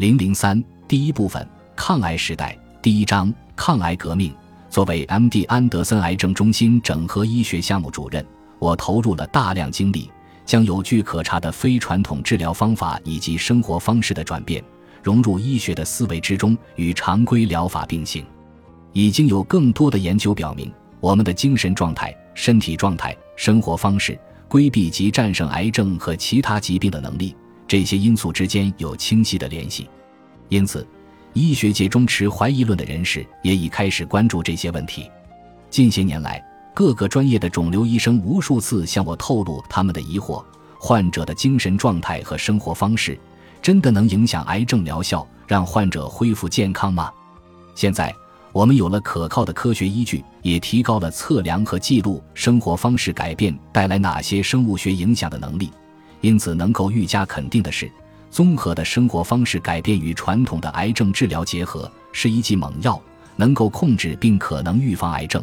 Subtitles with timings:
[0.00, 1.46] 零零三第一部分
[1.76, 4.34] 抗癌时代第一章抗癌革命。
[4.70, 5.44] 作为 M.D.
[5.44, 8.24] 安德森癌症中心整合医学项目主任，
[8.58, 10.10] 我投入了大量精力，
[10.46, 14.64] 将有据可查的非传统治疗方法以及生活方式的转变
[15.02, 18.24] 融入医学的思维之中，与常规疗法并行。
[18.94, 27.36] 已经有更多的研究表明，我们的精神状态、身体状态、生活方式、规避及战胜癌症和其他疾病的能力。
[27.70, 29.88] 这些因素之间有清晰的联系，
[30.48, 30.84] 因此，
[31.34, 35.08] 医学界中持怀疑论的人士也已开始关注这些问题。
[35.70, 40.44] 近些年来，各个专业的肿瘤医生无数次向我透露他们的疑惑：
[40.80, 43.16] 患者的精神状态和生活方式
[43.62, 47.08] 真的能影响癌症疗效，让患者恢复健康吗？
[47.76, 48.12] 现在，
[48.50, 55.70] 我们有了可靠的科学依据，也提高了测量和记录生活方式改变带来哪些生物学影响的能力。
[56.20, 57.90] 因此，能够愈加肯定的是，
[58.30, 63.00] 综合的生活方式改变与传统的癌症治疗结合是一剂猛药，
[63.36, 65.42] 能够控制并可能预防癌症。